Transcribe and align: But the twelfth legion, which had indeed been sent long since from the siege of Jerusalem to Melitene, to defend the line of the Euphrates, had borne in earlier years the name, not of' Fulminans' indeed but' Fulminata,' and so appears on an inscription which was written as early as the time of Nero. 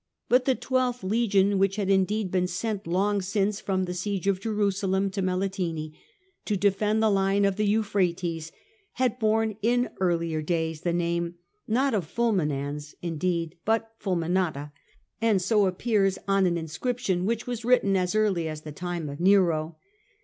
But 0.29 0.45
the 0.45 0.55
twelfth 0.55 1.03
legion, 1.03 1.59
which 1.59 1.75
had 1.75 1.87
indeed 1.91 2.31
been 2.31 2.47
sent 2.47 2.87
long 2.87 3.21
since 3.21 3.61
from 3.61 3.83
the 3.83 3.93
siege 3.93 4.25
of 4.25 4.39
Jerusalem 4.39 5.11
to 5.11 5.21
Melitene, 5.21 5.93
to 6.45 6.57
defend 6.57 7.03
the 7.03 7.09
line 7.11 7.45
of 7.45 7.55
the 7.55 7.67
Euphrates, 7.67 8.51
had 8.93 9.19
borne 9.19 9.57
in 9.61 9.91
earlier 9.99 10.39
years 10.39 10.81
the 10.81 10.91
name, 10.91 11.35
not 11.67 11.93
of' 11.93 12.07
Fulminans' 12.15 12.95
indeed 13.03 13.53
but' 13.63 13.91
Fulminata,' 14.03 14.71
and 15.21 15.39
so 15.39 15.67
appears 15.67 16.17
on 16.27 16.47
an 16.47 16.57
inscription 16.57 17.27
which 17.27 17.45
was 17.45 17.63
written 17.63 17.95
as 17.95 18.15
early 18.15 18.47
as 18.47 18.61
the 18.61 18.71
time 18.71 19.07
of 19.07 19.19
Nero. 19.19 19.77